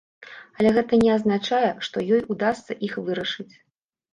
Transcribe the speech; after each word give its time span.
Але 0.61 0.69
гэта 0.77 0.99
не 1.03 1.11
азначае, 1.17 1.69
што 1.89 2.05
ёй 2.17 2.25
удасца 2.37 2.81
іх 2.89 2.99
вырашыць. 3.11 3.51